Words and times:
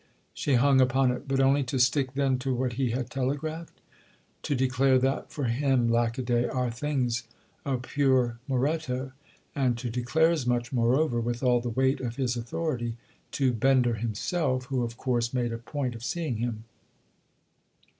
She 0.33 0.55
hung 0.55 0.81
upon 0.81 1.11
it. 1.11 1.27
"But 1.27 1.39
only 1.39 1.61
to 1.65 1.77
stick 1.77 2.15
then 2.15 2.39
to 2.39 2.55
what 2.55 2.73
he 2.73 2.89
had 2.89 3.11
telegraphed?" 3.11 3.79
"To 4.41 4.55
declare 4.55 4.97
that 4.97 5.31
for 5.31 5.43
him, 5.43 5.89
lackaday! 5.91 6.47
our 6.49 6.71
thing's 6.71 7.21
a 7.67 7.77
pure 7.77 8.39
Moretto—and 8.49 9.77
to 9.77 9.89
declare 9.91 10.31
as 10.31 10.47
much, 10.47 10.73
moreover, 10.73 11.21
with 11.21 11.43
all 11.43 11.59
the 11.61 11.69
weight 11.69 12.01
of 12.01 12.15
his 12.15 12.35
authority, 12.35 12.97
to 13.33 13.53
Bender 13.53 13.93
himself, 13.93 14.65
who 14.65 14.81
of 14.83 14.97
course 14.97 15.35
made 15.35 15.53
a 15.53 15.59
point 15.59 15.93
of 15.93 16.03
seeing 16.03 16.37
him." 16.37 16.63